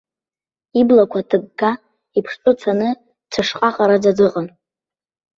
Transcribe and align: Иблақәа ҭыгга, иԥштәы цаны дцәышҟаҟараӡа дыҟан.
Иблақәа 0.79 1.27
ҭыгга, 1.29 1.71
иԥштәы 2.17 2.51
цаны 2.59 2.89
дцәышҟаҟараӡа 3.27 4.11
дыҟан. 4.17 4.47